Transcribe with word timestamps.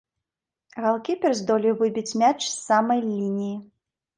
Галкіпер 0.85 1.31
здолеў 1.39 1.77
выбіць 1.83 2.17
мяч 2.23 2.35
з 2.49 2.57
самай 2.67 2.99
лініі. 3.11 3.55